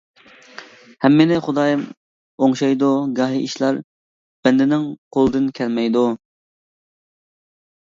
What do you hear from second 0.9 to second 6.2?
—ھەممىنى خۇدايىم ئوڭشايدۇ، گاھى ئىشلار بەندىنىڭ قولىدىن كەلمەيدۇ.